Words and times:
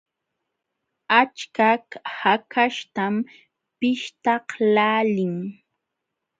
Achka 1.21 1.67
hakaśhtam 2.19 3.15
pishtaqlaalin. 3.79 5.35